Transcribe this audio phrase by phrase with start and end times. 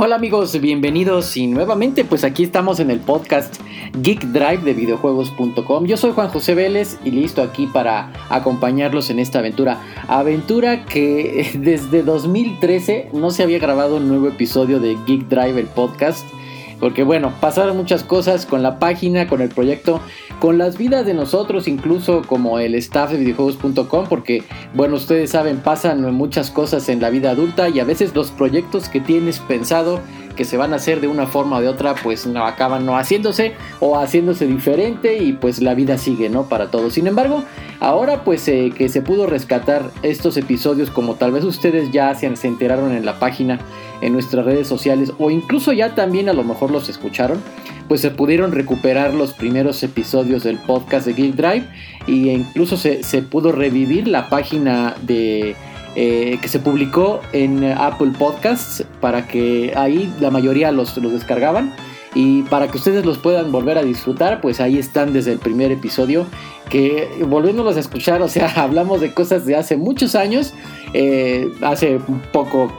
[0.00, 3.56] Hola amigos, bienvenidos y nuevamente pues aquí estamos en el podcast
[4.00, 5.86] Geek Drive de videojuegos.com.
[5.86, 9.82] Yo soy Juan José Vélez y listo aquí para acompañarlos en esta aventura.
[10.06, 15.66] Aventura que desde 2013 no se había grabado un nuevo episodio de Geek Drive el
[15.66, 16.24] podcast.
[16.80, 20.00] Porque bueno, pasaron muchas cosas con la página, con el proyecto,
[20.40, 25.58] con las vidas de nosotros, incluso como el staff de videojuegos.com, porque bueno, ustedes saben,
[25.58, 30.00] pasan muchas cosas en la vida adulta y a veces los proyectos que tienes pensado
[30.38, 32.96] que se van a hacer de una forma o de otra, pues no acaban no
[32.96, 36.44] haciéndose o haciéndose diferente y pues la vida sigue, ¿no?
[36.44, 36.94] Para todos.
[36.94, 37.42] Sin embargo,
[37.80, 42.26] ahora pues eh, que se pudo rescatar estos episodios como tal vez ustedes ya se,
[42.46, 43.58] enteraron en la página,
[44.00, 47.42] en nuestras redes sociales o incluso ya también a lo mejor los escucharon,
[47.88, 51.64] pues se pudieron recuperar los primeros episodios del podcast de Geek Drive
[52.06, 55.56] y incluso se, se pudo revivir la página de
[55.94, 61.74] eh, que se publicó en Apple Podcasts para que ahí la mayoría los, los descargaban
[62.14, 65.70] y para que ustedes los puedan volver a disfrutar, pues ahí están desde el primer
[65.72, 66.26] episodio.
[66.70, 70.52] Que volviéndolos a escuchar, o sea, hablamos de cosas de hace muchos años,
[70.94, 72.72] eh, hace un poco,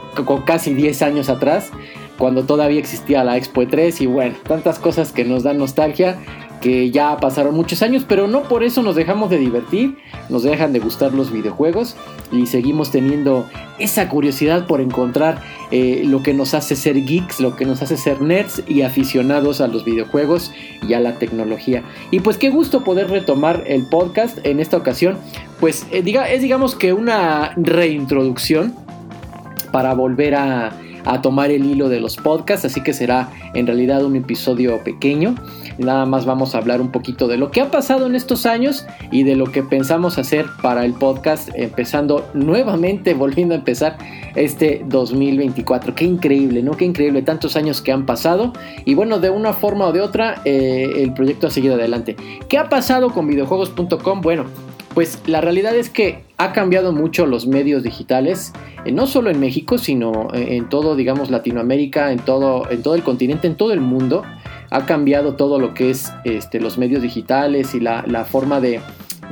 [0.44, 1.70] casi 10 años atrás,
[2.18, 6.18] cuando todavía existía la Expo 3 y bueno, tantas cosas que nos dan nostalgia
[6.60, 9.96] que ya pasaron muchos años, pero no por eso nos dejamos de divertir,
[10.28, 11.96] nos dejan de gustar los videojuegos
[12.30, 13.46] y seguimos teniendo
[13.78, 17.96] esa curiosidad por encontrar eh, lo que nos hace ser geeks, lo que nos hace
[17.96, 20.52] ser nerds y aficionados a los videojuegos
[20.86, 21.82] y a la tecnología.
[22.10, 25.18] Y pues qué gusto poder retomar el podcast en esta ocasión,
[25.60, 28.74] pues eh, diga, es digamos que una reintroducción
[29.72, 30.72] para volver a
[31.04, 35.34] a tomar el hilo de los podcasts, así que será en realidad un episodio pequeño.
[35.78, 38.86] Nada más vamos a hablar un poquito de lo que ha pasado en estos años
[39.10, 43.98] y de lo que pensamos hacer para el podcast, empezando nuevamente, volviendo a empezar
[44.34, 45.94] este 2024.
[45.94, 46.72] Qué increíble, ¿no?
[46.72, 48.52] Qué increíble, tantos años que han pasado
[48.84, 52.16] y bueno, de una forma o de otra, eh, el proyecto ha seguido adelante.
[52.48, 54.20] ¿Qué ha pasado con videojuegos.com?
[54.20, 54.46] Bueno,
[54.94, 58.52] pues la realidad es que ha cambiado mucho los medios digitales,
[58.84, 62.94] eh, no solo en México, sino eh, en todo, digamos, Latinoamérica, en todo, en todo
[62.96, 64.24] el continente, en todo el mundo.
[64.70, 68.80] Ha cambiado todo lo que es este, los medios digitales y la, la forma de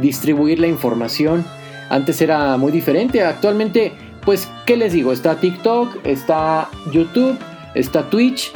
[0.00, 1.44] distribuir la información.
[1.91, 3.93] Antes era muy diferente, actualmente,
[4.25, 5.12] pues, ¿qué les digo?
[5.12, 7.38] Está TikTok, está YouTube,
[7.75, 8.53] está Twitch,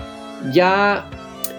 [0.53, 1.07] ya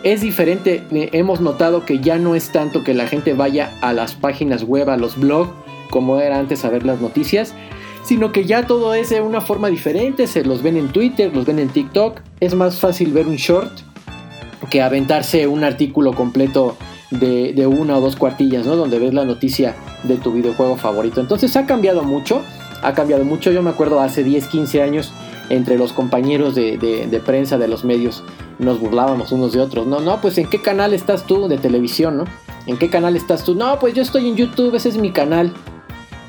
[0.04, 0.84] es diferente.
[0.92, 4.64] Eh, hemos notado que ya no es tanto que la gente vaya a las páginas
[4.64, 5.52] web, a los blogs,
[5.90, 7.54] como era antes a ver las noticias,
[8.04, 10.28] sino que ya todo es de una forma diferente.
[10.28, 12.20] Se los ven en Twitter, los ven en TikTok.
[12.40, 13.72] Es más fácil ver un short
[14.70, 16.78] que aventarse un artículo completo
[17.12, 18.76] de, de una o dos cuartillas, ¿no?
[18.76, 21.22] Donde ves la noticia de tu videojuego favorito.
[21.22, 22.42] Entonces ha cambiado mucho.
[22.82, 23.52] Ha cambiado mucho.
[23.52, 25.14] Yo me acuerdo hace 10, 15 años
[25.50, 28.24] entre los compañeros de, de, prensa de los medios
[28.60, 29.88] nos burlábamos unos de otros.
[29.88, 32.26] No, no, pues en qué canal estás tú de televisión, ¿no?
[32.66, 33.56] ¿En qué canal estás tú?
[33.56, 35.54] No, pues yo estoy en YouTube, ese es mi canal.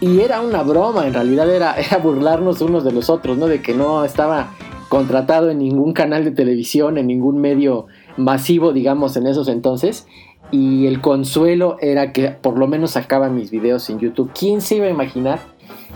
[0.01, 3.47] Y era una broma, en realidad era, era burlarnos unos de los otros, ¿no?
[3.47, 4.51] De que no estaba
[4.89, 7.87] contratado en ningún canal de televisión, en ningún medio
[8.17, 10.07] masivo, digamos, en esos entonces.
[10.51, 14.31] Y el consuelo era que por lo menos sacaba mis videos en YouTube.
[14.39, 15.41] ¿Quién se iba a imaginar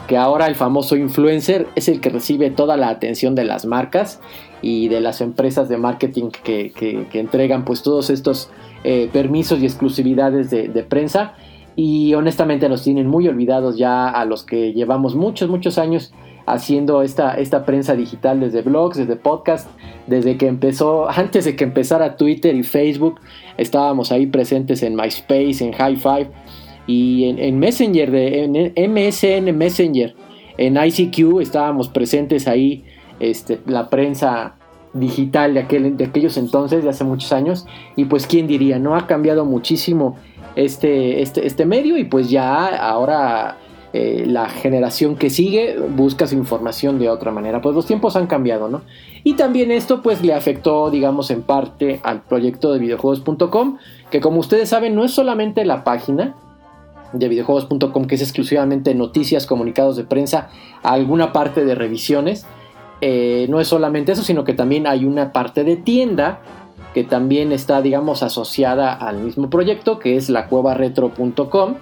[0.06, 4.21] que ahora el famoso influencer es el que recibe toda la atención de las marcas
[4.62, 6.73] y de las empresas de marketing que,
[7.12, 8.51] entregan pues todos estos
[8.84, 11.34] eh, permisos y exclusividades de, prensa
[11.77, 16.12] y honestamente nos tienen muy olvidados ya a los que llevamos muchos, muchos años
[16.53, 19.69] haciendo esta, esta prensa digital desde blogs, desde podcast,
[20.06, 23.20] desde que empezó, antes de que empezara Twitter y Facebook,
[23.56, 26.31] estábamos ahí presentes en MySpace, en High Five,
[26.86, 30.14] y en, Messenger, de, en MSN Messenger,
[30.56, 32.84] en ICQ estábamos presentes ahí,
[33.20, 34.56] este, la prensa
[34.94, 38.97] digital de, aquel, de aquellos entonces, de hace muchos años, y pues quién diría, ¿no?
[38.97, 40.16] Ha cambiado muchísimo
[40.56, 43.59] este, este, este medio y pues ya ahora
[44.00, 47.60] eh, la generación que sigue busca su información de otra manera.
[47.60, 48.82] Pues los tiempos han cambiado, ¿no?
[49.25, 53.78] Y también esto pues le afectó, digamos, en parte al proyecto de videojuegos.com,
[54.09, 56.36] que como ustedes saben no es solamente la página,
[57.12, 60.51] de videojuegos.com que es exclusivamente noticias, comunicados de prensa,
[60.84, 62.47] alguna parte de revisiones.
[63.01, 66.39] Eh, no es solamente eso, sino que también hay una parte de tienda
[66.94, 71.74] que también está, digamos, asociada al mismo proyecto, que es la cuevaretro.com.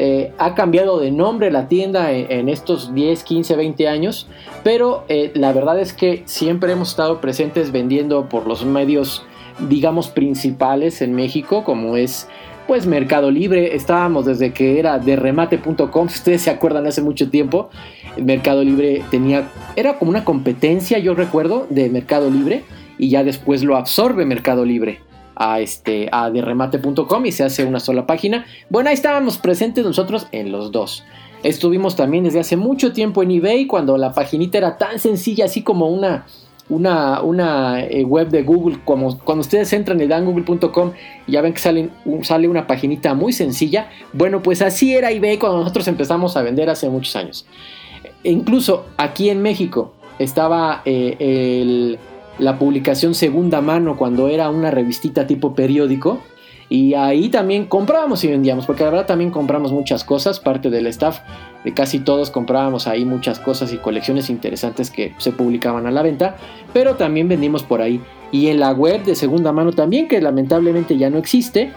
[0.00, 4.28] Eh, ha cambiado de nombre la tienda en, estos 10, 15, 20 años,
[4.62, 9.24] pero eh, la verdad es que siempre hemos estado presentes vendiendo por los medios,
[9.68, 12.28] digamos, principales en México, como es
[12.68, 17.68] pues Mercado Libre, estábamos desde que era de remate.com, ustedes se acuerdan hace mucho tiempo,
[18.16, 22.62] Mercado Libre tenía, era como una competencia, yo recuerdo, de Mercado Libre,
[22.98, 25.07] y ya después lo absorbe Mercado Libre
[25.38, 28.44] a, este, a derremate.com y se hace una sola página.
[28.68, 31.04] Bueno, ahí estábamos presentes nosotros en los dos.
[31.44, 35.62] Estuvimos también desde hace mucho tiempo en eBay cuando la paginita era tan sencilla, así
[35.62, 36.26] como una,
[36.68, 38.80] una, una eh, web de Google.
[38.84, 40.92] Como cuando ustedes entran y dan google.com
[41.28, 41.92] ya ven que salen,
[42.22, 43.88] sale una paginita muy sencilla.
[44.12, 47.46] Bueno, pues así era eBay cuando nosotros empezamos a vender hace muchos años.
[48.24, 51.98] E incluso aquí en México estaba eh, el
[52.38, 56.20] la publicación segunda mano cuando era una revistita tipo periódico.
[56.70, 60.86] Y ahí también comprábamos y vendíamos, porque la verdad también compramos muchas cosas, parte del
[60.86, 61.20] staff
[61.64, 66.02] de casi todos comprábamos ahí muchas cosas y colecciones interesantes que se publicaban a la
[66.02, 66.36] venta,
[66.72, 68.00] pero también vendimos por ahí.
[68.30, 71.72] Y en la web de segunda mano también, que lamentablemente ya no existe,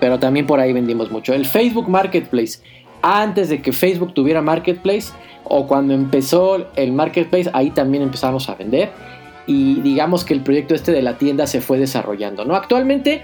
[0.00, 1.32] pero también por ahí vendimos mucho.
[1.32, 2.58] El Facebook Marketplace,
[3.02, 5.12] antes de que Facebook tuviera Marketplace,
[5.44, 8.90] o cuando empezó el Marketplace, ahí también empezamos a vender
[9.46, 12.44] y digamos que el proyecto este de la tienda se fue desarrollando.
[12.44, 12.54] ¿no?
[12.54, 13.22] Actualmente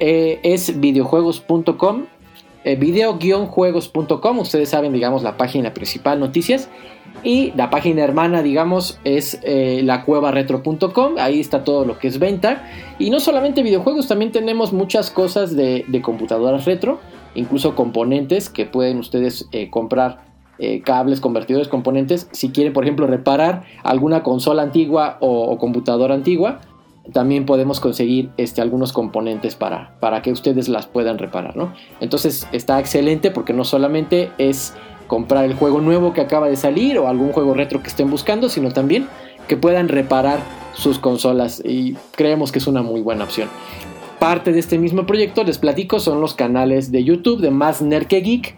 [0.00, 2.06] eh, es videojuegos.com,
[2.64, 6.68] eh, video-juegos.com, ustedes saben, digamos, la página principal, noticias,
[7.22, 12.08] y la página hermana, digamos, es eh, la cueva retro.com, ahí está todo lo que
[12.08, 12.68] es venta,
[12.98, 16.98] y no solamente videojuegos, también tenemos muchas cosas de, de computadoras retro,
[17.34, 22.28] incluso componentes que pueden ustedes comprar eh, cables, convertidores, componentes.
[22.32, 26.60] Si quieren, por ejemplo, reparar alguna consola antigua o, computadora antigua,
[27.12, 31.56] también podemos conseguir este, algunos componentes para, para que ustedes las puedan reparar.
[31.56, 31.72] ¿no?
[32.00, 34.74] Entonces está excelente porque no solamente es
[35.06, 38.48] comprar el juego nuevo que acaba de salir o algún juego retro que estén buscando,
[38.48, 39.06] sino también
[39.48, 40.40] que puedan reparar
[40.74, 43.48] sus consolas y creemos que es una muy buena opción.
[44.18, 48.06] Parte de este mismo proyecto, les platico, son los canales de YouTube de Más Nerd
[48.06, 48.56] Geek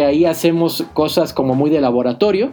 [0.00, 2.52] ahí hacemos cosas como muy de laboratorio.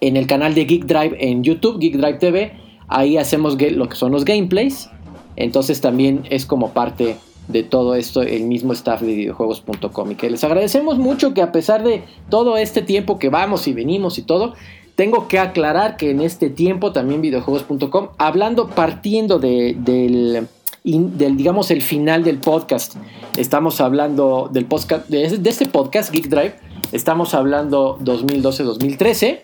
[0.00, 2.52] En el canal de Geek Drive en YouTube, Geek Drive TV,
[2.86, 4.90] ahí hacemos lo que son los gameplays.
[5.36, 7.16] Entonces también es como parte
[7.48, 11.50] de todo esto el mismo staff de videojuegos.com y que les agradecemos mucho que a
[11.50, 14.54] pesar de todo este tiempo que vamos y venimos y todo,
[14.94, 20.48] tengo que aclarar que en este tiempo también videojuegos.com, hablando partiendo de, del
[20.84, 22.96] del, digamos, el final del podcast.
[23.36, 26.54] Estamos hablando del podcast, de, este podcast, Geek Drive,
[26.92, 29.40] estamos hablando 2012-2013.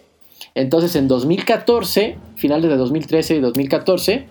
[0.54, 4.26] Entonces en 2014, finales de 2013 y 2014,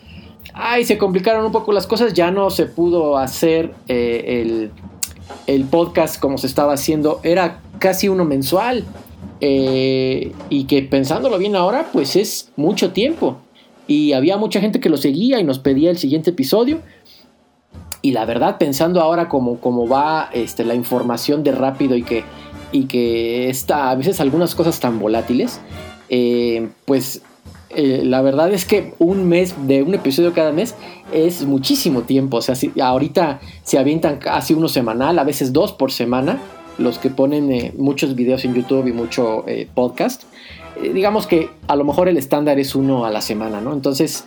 [0.54, 4.72] ay, se complicaron un poco las cosas, ya no se pudo hacer eh, el,
[5.48, 8.86] el, podcast como se estaba haciendo, era casi uno mensual.
[9.46, 13.43] Eh, y que pensándolo bien ahora, pues es mucho tiempo.
[13.88, 16.80] Y había mucha gente que lo seguía y nos pedía el siguiente episodio.
[18.02, 22.24] Y la verdad, pensando ahora como, como va este, la información de rápido y que,
[22.72, 25.62] y que está a veces algunas cosas tan volátiles,
[26.10, 27.22] eh, pues
[27.70, 30.76] eh, la verdad es que un mes de un episodio cada mes
[31.14, 32.38] es muchísimo tiempo.
[32.38, 36.40] O sea, si, ahorita se avientan casi uno semanal, a veces dos por semana,
[36.78, 40.24] los que ponen eh, muchos videos en YouTube y mucho podcast.
[40.92, 43.74] Digamos que a lo mejor el estándar es uno a la semana, ¿no?
[43.74, 44.26] Entonces,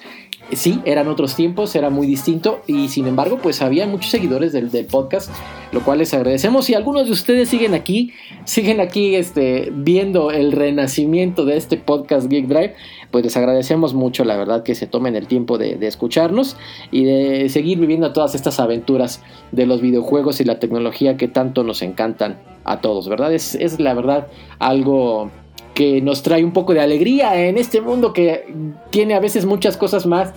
[0.53, 4.70] sí, eran otros tiempos, era muy distinto y sin embargo pues había muchos seguidores del,
[4.87, 5.31] podcast,
[5.73, 8.12] lo cual les agradecemos y algunos de ustedes siguen aquí,
[8.44, 12.75] siguen aquí este, viendo el renacimiento de este podcast Geek Drive,
[13.11, 16.56] pues les agradecemos mucho la verdad que se tomen el tiempo de, escucharnos
[16.91, 19.22] y de seguir viviendo todas estas aventuras
[19.53, 23.32] de los videojuegos y la tecnología que tanto nos encantan a todos, ¿verdad?
[23.32, 24.27] Es, es la verdad
[24.58, 25.31] algo
[25.76, 28.46] que nos trae un poco de alegría en este mundo que
[28.88, 30.32] tiene a veces muchas cosas más,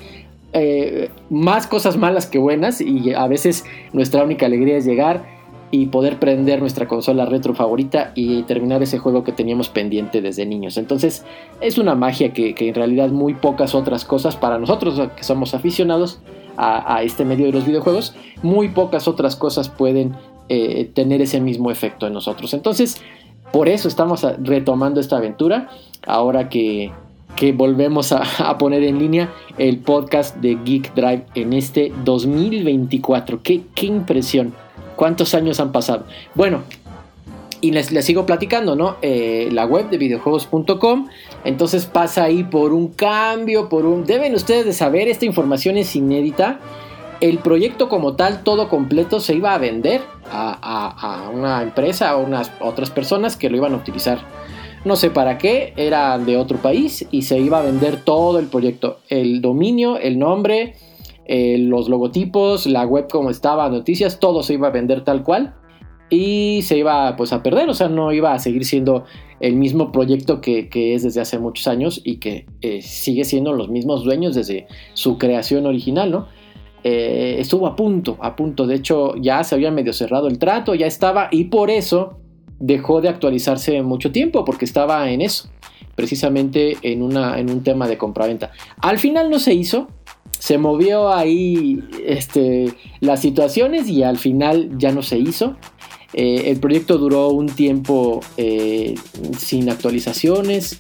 [0.51, 5.23] eh, más cosas malas que buenas y a veces nuestra única alegría es llegar
[5.71, 10.45] y poder prender nuestra consola retro favorita y terminar ese juego que teníamos pendiente desde
[10.45, 10.75] niños.
[10.75, 11.23] Entonces
[11.61, 16.19] es una magia que, en realidad muy pocas otras cosas para nosotros que somos aficionados
[16.57, 20.15] a, este medio de los videojuegos, muy pocas otras cosas pueden
[20.49, 22.53] eh, tener ese mismo efecto en nosotros.
[22.53, 23.01] Entonces
[23.51, 25.69] por eso estamos retomando esta aventura,
[26.05, 26.91] ahora que,
[27.53, 33.41] volvemos a, poner en línea el podcast de Geek Drive en este 2024.
[33.41, 34.53] Qué, qué impresión.
[34.95, 36.05] ¿Cuántos años han pasado?
[36.35, 36.63] Bueno,
[37.61, 38.97] y les, sigo platicando, ¿no?
[39.01, 41.07] Eh, la web de videojuegos.com.
[41.43, 44.05] Entonces pasa ahí por un cambio, por un...
[44.05, 46.59] Deben ustedes de saber, esta información es inédita
[47.21, 52.51] el proyecto como tal, todo completo, se iba a vender a, una empresa o unas
[52.61, 54.19] otras personas que lo iban a utilizar.
[54.85, 58.47] No sé para qué, era de otro país y se iba a vender todo el
[58.47, 58.99] proyecto.
[59.09, 60.75] El dominio, el nombre,
[61.25, 65.55] eh, los logotipos, la web como estaba, noticias, todo se iba a vender tal cual.
[66.11, 69.03] y se iba pues a perder, o sea, no iba a seguir siendo
[69.39, 73.69] el mismo proyecto que, es desde hace muchos años y que eh, sigue siendo los
[73.69, 76.27] mismos dueños desde su creación original, ¿no?
[76.83, 80.75] Eh, estuvo a punto, a punto, de hecho ya se había medio cerrado el trato,
[80.75, 82.19] ya estaba y por eso
[82.59, 85.49] dejó de actualizarse mucho tiempo porque estaba en eso,
[85.95, 88.51] precisamente en, una, en un tema de compraventa.
[88.81, 89.87] Al final no se hizo,
[90.37, 95.57] se movió ahí este, las situaciones y al final ya no se hizo.
[96.13, 98.95] Eh, el proyecto duró un tiempo eh,
[99.37, 100.77] sin actualizaciones.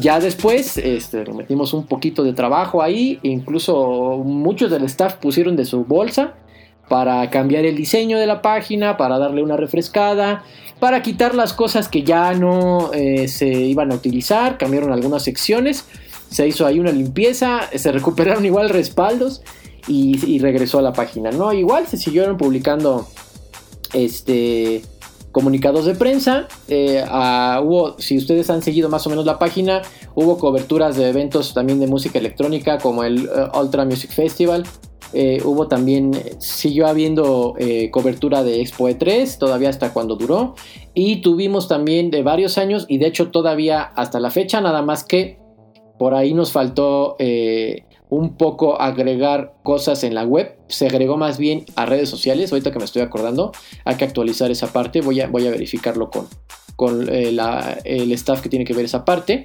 [0.00, 3.20] Ya después este, metimos un poquito de trabajo ahí.
[3.22, 6.34] Incluso muchos del staff pusieron de su bolsa
[6.88, 10.44] para cambiar el diseño de la página, para darle una refrescada,
[10.80, 14.58] para quitar las cosas que ya no eh, se iban a utilizar.
[14.58, 15.86] Cambiaron algunas secciones.
[16.30, 17.60] Se hizo ahí una limpieza.
[17.74, 19.42] Se recuperaron igual respaldos.
[19.86, 21.30] Y, y regresó a la página.
[21.30, 21.52] ¿no?
[21.52, 23.06] Igual se siguieron publicando
[23.94, 24.82] este,
[25.34, 26.46] comunicados de prensa.
[26.68, 27.04] Eh,
[27.62, 29.82] hubo, si ustedes han seguido más o menos la página,
[30.14, 34.64] hubo coberturas de eventos también de música electrónica como el uh, Ultra Music Festival.
[35.12, 40.54] Eh, hubo también, siguió habiendo eh, cobertura de Expo E3, todavía hasta cuando duró.
[40.94, 45.04] Y tuvimos también de varios años, y de hecho todavía hasta la fecha, nada más
[45.04, 45.38] que
[45.98, 47.16] por ahí nos faltó
[48.14, 50.56] un poco agregar cosas en la web.
[50.68, 52.52] Se agregó más bien a redes sociales.
[52.52, 53.52] Ahorita que me estoy acordando,
[53.84, 55.00] hay que actualizar esa parte.
[55.00, 56.28] Voy a, voy a verificarlo con,
[56.76, 57.36] con eh,
[57.84, 59.44] el staff que tiene que ver esa parte.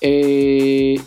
[0.00, 1.00] Eh,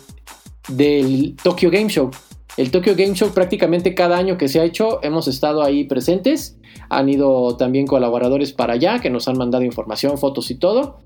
[0.68, 2.10] del Tokyo Game Show.
[2.56, 6.58] El Tokyo Game Show prácticamente cada año que se ha hecho hemos estado ahí presentes.
[6.88, 10.98] Han ido también colaboradores para allá que nos han mandado información, fotos y todo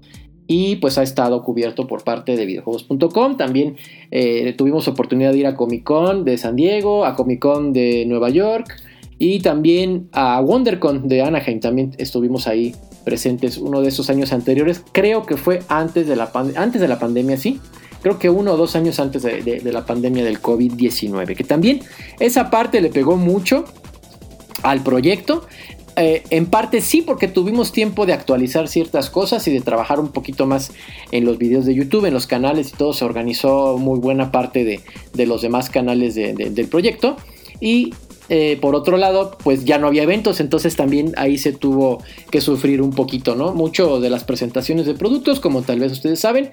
[0.47, 3.37] y pues ha estado cubierto por parte de videojuegos.com.
[3.37, 3.77] También
[4.11, 8.05] eh, tuvimos oportunidad de ir a Comic Con de San Diego, a Comic Con de
[8.07, 8.77] Nueva York
[9.19, 11.61] y también a WonderCon de Anaheim.
[11.61, 12.75] También estuvimos ahí
[13.05, 14.83] presentes uno de esos años anteriores.
[14.93, 17.61] Creo que fue antes de la, antes de la pandemia, sí.
[18.03, 21.37] Creo que uno o dos años antes de, de la pandemia del COVID-19.
[21.37, 21.81] Que también
[22.21, 23.65] esa parte le pegó mucho
[24.63, 25.47] al proyecto.
[25.97, 30.09] Eh, en parte sí, porque tuvimos tiempo de actualizar ciertas cosas y de trabajar un
[30.09, 30.73] poquito más
[31.13, 32.93] en los videos de YouTube, en los canales y todo.
[32.93, 37.17] Se organizó muy buena parte de, los demás canales del proyecto.
[37.61, 37.95] Y
[38.29, 42.41] eh, por otro lado, pues ya no había eventos, entonces también ahí se tuvo que
[42.41, 43.55] sufrir un poquito, ¿no?
[43.55, 46.51] Mucho de las presentaciones de productos, como tal vez ustedes saben,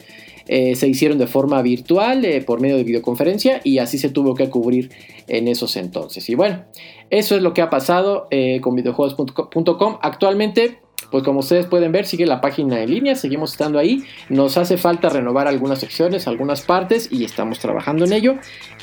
[0.47, 4.35] eh, se hicieron de forma virtual eh, por medio de videoconferencia y así se tuvo
[4.35, 4.91] que cubrir
[5.27, 6.29] en esos entonces.
[6.29, 6.65] Y bueno,
[7.09, 8.27] eso es lo que ha pasado
[8.61, 9.97] con videojuegos.com.
[10.01, 14.03] Actualmente pues como ustedes pueden ver, sigue la página en línea, seguimos estando ahí.
[14.29, 18.35] Nos hace falta renovar algunas secciones, algunas partes y estamos trabajando en ello.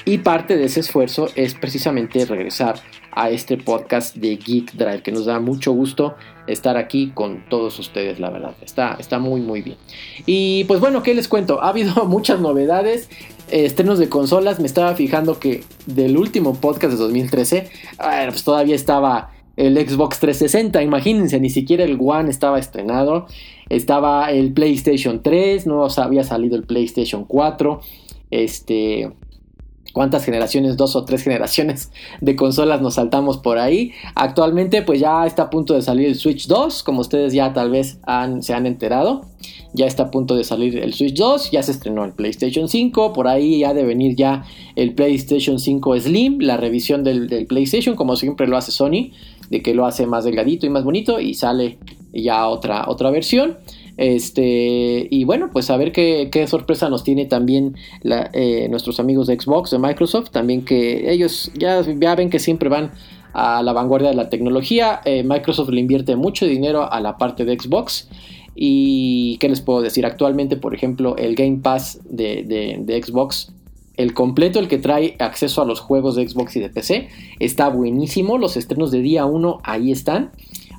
[0.04, 2.80] Y parte de ese esfuerzo es precisamente regresar
[3.12, 7.78] a este podcast de Geek Drive, que nos da mucho gusto estar aquí con todos
[7.78, 8.54] ustedes, la verdad.
[8.62, 9.76] Está, está muy, muy bien.
[10.24, 11.62] Y pues bueno, ¿qué les cuento?
[11.62, 13.08] Ha habido muchas novedades
[13.50, 17.70] estrenos de consolas, me estaba fijando que del último podcast de 2013,
[18.28, 23.26] pues todavía estaba el Xbox 360, imagínense, ni siquiera el One estaba estrenado,
[23.68, 27.80] estaba el PlayStation 3, no había salido el PlayStation 4,
[28.30, 29.10] este,
[29.92, 33.90] cuántas generaciones, dos o tres generaciones de consolas nos saltamos por ahí.
[34.14, 37.70] Actualmente pues ya está a punto de salir el Switch 2, como ustedes ya tal
[37.70, 37.98] vez
[38.40, 39.22] se han enterado.
[39.78, 43.12] Ya está a punto de salir el Switch 2, ya se estrenó el PlayStation 5,
[43.12, 44.44] por ahí ha de venir ya
[44.74, 49.12] el PlayStation 5 Slim, la revisión del, PlayStation, como siempre lo hace Sony
[49.50, 51.78] de que lo hace más delgadito y más bonito y sale
[52.12, 53.56] ya otra, otra versión.
[53.96, 57.76] Este, y bueno, pues a ver qué, sorpresa nos tiene también
[58.32, 62.68] eh, nuestros amigos de Xbox, de Microsoft, también que ellos ya, ya ven que siempre
[62.68, 62.90] van
[63.32, 65.00] a la vanguardia de la tecnología.
[65.04, 68.08] Eh, Microsoft le invierte mucho dinero a la parte de Xbox.
[68.60, 73.52] Y qué les puedo decir, actualmente, por ejemplo, el Game Pass de, Xbox
[73.96, 77.68] el completo, el que trae acceso a los juegos de Xbox y de PC, está
[77.68, 78.36] buenísimo.
[78.36, 80.32] Los estrenos de día 1 ahí están.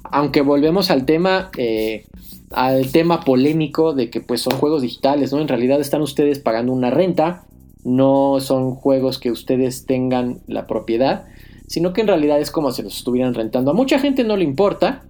[0.03, 2.03] Aunque volvemos al tema, eh,
[2.51, 5.39] al tema polémico de que pues son juegos digitales, ¿no?
[5.39, 7.45] En realidad están ustedes pagando una renta,
[7.85, 11.27] no son juegos que ustedes tengan la propiedad,
[11.67, 13.71] sino que en realidad es como si los estuvieran rentando.
[13.71, 15.03] A mucha gente no le importa,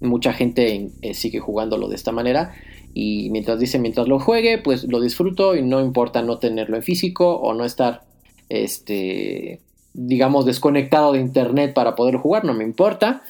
[0.00, 2.54] mucha gente eh, sigue jugándolo de esta manera,
[2.94, 6.82] y mientras dice, mientras lo juegue, pues lo disfruto y no importa no tenerlo en
[6.82, 8.02] físico o no estar,
[8.48, 9.60] este,
[9.94, 13.22] digamos, desconectado de internet para poder jugar, no me importa.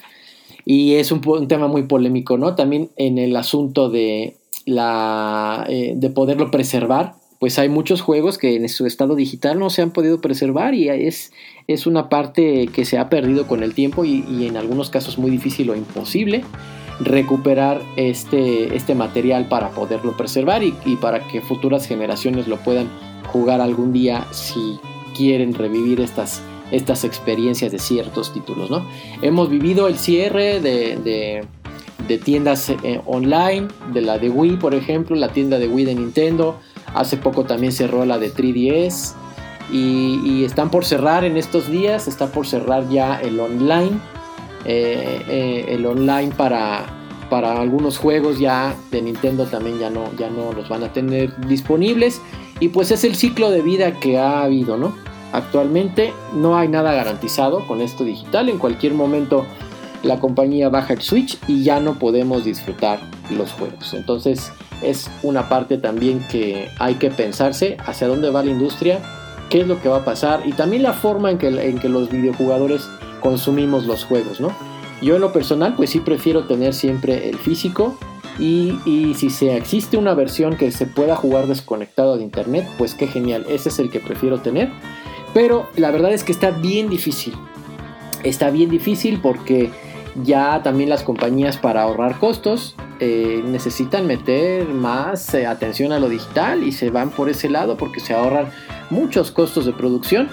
[0.64, 2.54] Y es un, tema muy polémico, ¿no?
[2.54, 8.54] También en el asunto de, la, eh, de poderlo preservar, pues hay muchos juegos que
[8.54, 11.32] en su estado digital no se han podido preservar y es,
[11.66, 15.30] es una parte que se ha perdido con el tiempo y, en algunos casos muy
[15.30, 16.44] difícil o imposible
[17.00, 22.90] recuperar este, este material para poderlo preservar y, para que futuras generaciones lo puedan
[23.28, 24.78] jugar algún día si
[25.16, 28.70] quieren revivir estas, estas experiencias de ciertos títulos.
[28.70, 28.86] ¿no?
[29.22, 31.46] Hemos vivido el cierre de,
[32.22, 36.60] tiendas eh, online, de la de Wii por ejemplo, la tienda de Wii de Nintendo,
[36.94, 39.14] hace poco también cerró la de 3DS
[39.72, 43.98] y, están por cerrar en estos días, está por cerrar ya el online,
[44.64, 46.86] eh, eh, el online para,
[47.30, 51.34] para algunos juegos ya de Nintendo también ya no, ya no los van a tener
[51.46, 52.20] disponibles
[52.58, 54.94] y pues es el ciclo de vida que ha habido, ¿no?
[55.32, 59.46] Actualmente no hay nada garantizado con esto digital, en cualquier momento
[60.02, 63.94] la compañía baja el switch y ya no podemos disfrutar los juegos.
[63.94, 69.00] Entonces es una parte también que hay que pensarse hacia dónde va la industria
[69.50, 71.88] qué es lo que va a pasar y también la forma en que, en que
[71.88, 72.88] los videojugadores
[73.20, 74.50] consumimos los juegos, ¿no?
[75.02, 77.98] Yo en lo personal pues sí prefiero tener siempre el físico
[78.38, 83.06] y, si se existe una versión que se pueda jugar desconectado de internet, pues qué
[83.06, 84.70] genial, ese es el que prefiero tener.
[85.34, 87.34] Pero la verdad es que está bien difícil.
[88.24, 89.70] Está bien difícil porque
[90.24, 96.10] ya también las compañías para ahorrar costos eh, necesitan meter más eh, atención a lo
[96.10, 98.50] digital y se van por ese lado porque se ahorran
[98.90, 100.28] muchos costos de producción.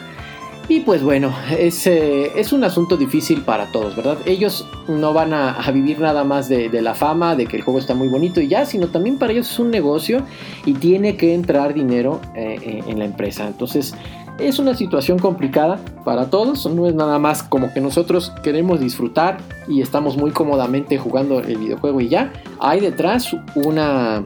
[0.68, 4.18] Y pues bueno, es, eh, es un asunto difícil para todos, ¿verdad?
[4.26, 7.94] Ellos no van a, vivir nada más de, la fama, de que el juego está
[7.94, 10.24] muy bonito y ya, sino también para ellos es un negocio
[10.66, 13.48] y tiene que entrar dinero en la empresa.
[13.48, 13.96] Entonces,
[14.40, 19.40] es una situación complicada para todos, no es nada más como que nosotros queremos disfrutar
[19.68, 22.32] y estamos muy cómodamente jugando el videojuego y ya.
[22.60, 24.24] Hay detrás una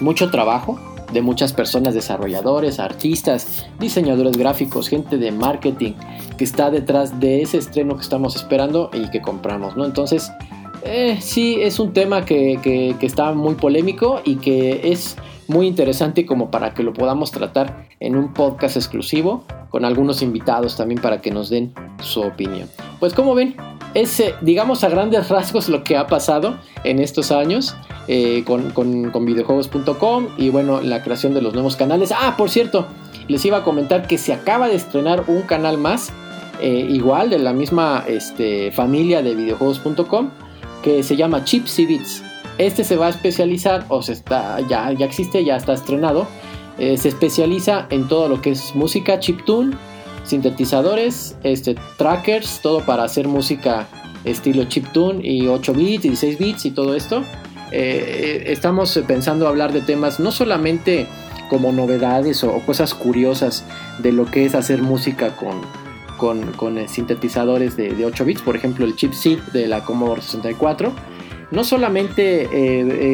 [0.00, 0.78] mucho trabajo
[1.12, 5.92] de muchas personas, desarrolladores, artistas, diseñadores gráficos, gente de marketing
[6.36, 9.84] que está detrás de ese estreno que estamos esperando y que compramos, ¿no?
[9.84, 10.32] Entonces,
[10.82, 12.58] eh, sí, es un tema que,
[12.98, 15.16] que está muy polémico y que es
[15.48, 20.76] muy interesante como para que lo podamos tratar en un podcast exclusivo con algunos invitados
[20.76, 22.68] también para que nos den su opinión.
[22.98, 23.56] Pues como ven,
[23.94, 27.76] es digamos a grandes rasgos lo que ha pasado en estos años
[28.08, 32.12] eh, con, videojuegos.com y bueno, la creación de los nuevos canales.
[32.12, 32.86] Ah, por cierto,
[33.28, 36.12] les iba a comentar que se acaba de estrenar un canal más,
[36.60, 40.30] eh, igual de la misma este, familia de videojuegos.com,
[40.82, 42.25] que se llama Chips y.
[42.58, 46.26] Este se va a especializar, o se está, ya, ya existe, ya está estrenado.
[46.78, 49.76] Eh, se especializa en todo lo que es música chiptune,
[50.24, 53.86] sintetizadores, este, trackers, todo para hacer música
[54.24, 57.22] estilo chiptune y 8 bits y 16 bits y todo esto.
[57.72, 61.06] Eh, estamos pensando hablar de temas no solamente
[61.48, 63.64] como novedades o, cosas curiosas
[63.98, 68.56] de lo que es hacer música con, con, eh, sintetizadores de, de, 8 bits, por
[68.56, 70.92] ejemplo el chip C de la Commodore 64
[71.50, 72.48] no solamente eh,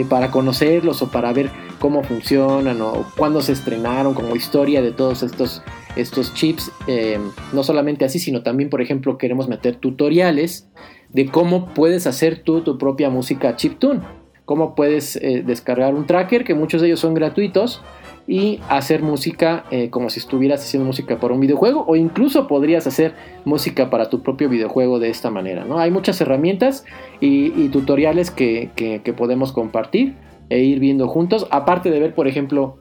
[0.00, 4.92] eh, para conocerlos o para ver cómo funcionan o cuándo se estrenaron, como historia de
[4.92, 5.62] todos estos,
[5.96, 7.18] estos chips, eh,
[7.52, 10.68] no solamente así, sino también, por ejemplo, queremos meter tutoriales
[11.10, 14.00] de cómo puedes hacer tú tu propia música chiptune,
[14.44, 17.82] cómo puedes descargar un tracker, que muchos de ellos son gratuitos,
[18.26, 22.86] y hacer música eh, como si estuvieras haciendo música para un videojuego o incluso podrías
[22.86, 25.64] hacer música para tu propio videojuego de esta manera.
[25.64, 25.78] ¿no?
[25.78, 26.84] Hay muchas herramientas
[27.20, 28.70] y, tutoriales que,
[29.16, 30.14] podemos compartir
[30.50, 31.46] e ir viendo juntos.
[31.50, 32.78] Aparte de ver, por ejemplo,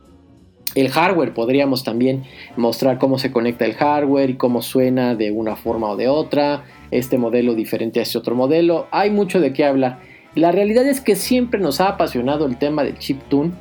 [0.75, 2.23] el hardware, podríamos también
[2.56, 6.63] mostrar cómo se conecta el hardware y cómo suena de una forma o de otra,
[6.91, 8.88] este modelo diferente a este otro modelo.
[8.91, 9.99] Hay mucho de qué hablar.
[10.36, 13.51] La realidad es que siempre nos ha apasionado el tema del chiptune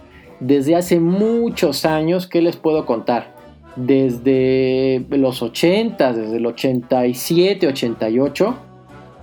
[0.40, 3.34] desde hace muchos años, ¿qué les puedo contar?
[3.76, 8.54] Desde los 80, desde el 87, 88,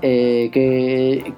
[0.01, 1.33] eh, que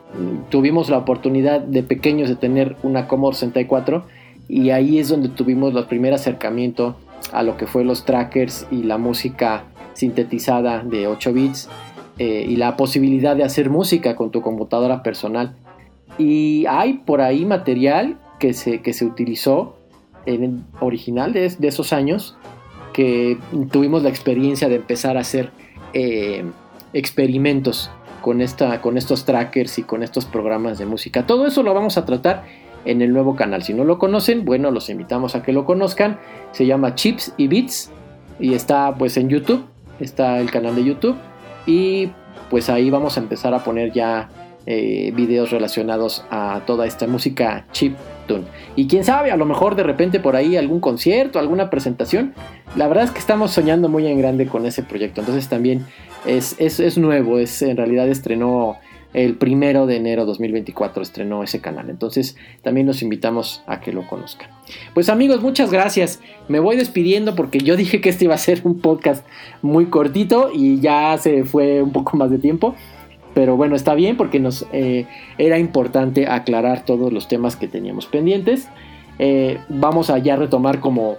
[0.50, 4.04] tuvimos la oportunidad de pequeños de tener una Commodore 64
[4.50, 6.98] y ahí es donde tuvimos el primer acercamiento
[7.32, 9.64] a lo que fue los trackers y la música
[9.94, 11.70] sintetizada de 8 bits
[12.18, 15.56] eh, y la posibilidad de hacer música con tu computadora personal.
[16.18, 19.76] Y hay por ahí material que se, que se utilizó
[20.26, 22.36] en el original de, esos años,
[22.94, 23.38] que
[23.72, 25.52] tuvimos la experiencia de empezar a hacer
[25.94, 26.44] eh,
[26.94, 31.26] experimentos con, esta, con estos trackers y con estos programas de música.
[31.26, 32.46] Todo eso lo vamos a tratar
[32.86, 33.64] en el nuevo canal.
[33.64, 36.20] Si no lo conocen, bueno, los invitamos a que lo conozcan.
[36.52, 37.92] Se llama Chips y Beats
[38.40, 39.66] y está pues en YouTube,
[40.00, 41.18] está el canal de YouTube
[41.66, 42.10] y
[42.50, 44.30] pues ahí vamos a empezar a poner ya
[44.66, 47.96] eh, videos relacionados a toda esta música chip
[48.76, 52.34] Y quién sabe, a lo mejor de repente por ahí algún concierto, alguna presentación.
[52.76, 55.22] La verdad es que estamos soñando muy en grande con ese proyecto.
[55.22, 55.86] Entonces también
[56.26, 58.78] es, es, nuevo, es, en realidad estrenó
[59.14, 61.90] el primero de enero de 2024 estrenó ese canal.
[61.90, 64.50] Entonces también los invitamos a que lo conozcan.
[64.94, 66.20] Pues amigos, muchas gracias.
[66.48, 69.26] Me voy despidiendo porque yo dije que este iba a ser un podcast
[69.62, 72.76] muy cortito y ya se fue un poco más de tiempo.
[73.34, 75.06] Pero bueno, está bien porque nos eh,
[75.38, 78.70] era importante aclarar todos los temas que teníamos pendientes.
[79.20, 81.18] Eh, vamos a ya retomar como,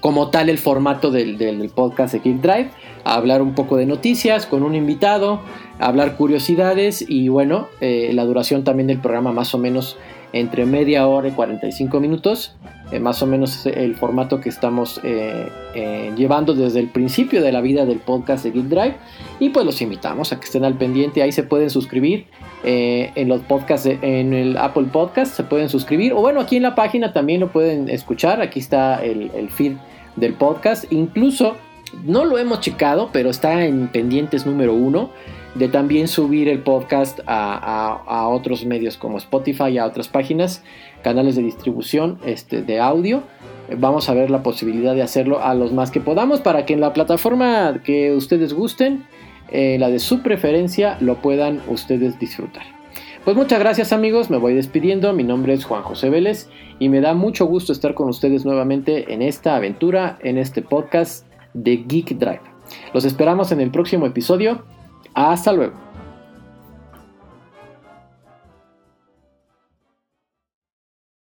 [0.00, 2.70] como tal el formato del, del podcast de Kick Drive,
[3.04, 5.40] a hablar un poco de noticias con un invitado,
[5.78, 9.96] hablar curiosidades y bueno, eh, la duración también del programa más o menos
[10.32, 12.56] entre media hora y 45 minutos,
[12.90, 17.60] eh, más o menos el formato que estamos eh, llevando desde el principio de la
[17.60, 18.96] vida del podcast de Geek Drive.
[19.40, 22.26] Y pues los invitamos a que estén al pendiente, ahí se pueden suscribir
[22.64, 26.12] en los podcasts, en el Apple Podcast se pueden suscribir.
[26.14, 29.74] O bueno, aquí en la página también lo pueden escuchar, aquí está el feed
[30.16, 31.56] del podcast, incluso
[32.04, 35.10] no lo hemos checado, pero está en pendientes número uno
[35.54, 40.62] de también subir el podcast a, otros medios como Spotify y a otras páginas,
[41.06, 43.22] canales de distribución este, de audio.
[43.78, 46.80] Vamos a ver la posibilidad de hacerlo a los más que podamos para que en
[46.80, 49.04] la plataforma que ustedes gusten,
[49.52, 52.64] eh, la de su preferencia, lo puedan ustedes disfrutar.
[53.24, 56.48] Pues muchas gracias amigos, me voy despidiendo, mi nombre es Juan José Vélez
[56.80, 61.24] y me da mucho gusto estar con ustedes nuevamente en esta aventura, en este podcast
[61.54, 62.42] de Geek Drive.
[62.92, 64.64] Los esperamos en el próximo episodio.
[65.14, 65.85] Hasta luego.